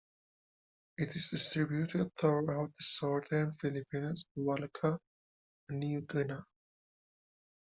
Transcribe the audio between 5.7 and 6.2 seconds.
New